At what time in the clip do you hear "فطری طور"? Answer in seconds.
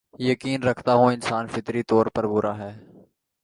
1.47-2.05